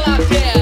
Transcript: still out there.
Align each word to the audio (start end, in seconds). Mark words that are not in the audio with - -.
still 0.00 0.14
out 0.14 0.28
there. 0.28 0.59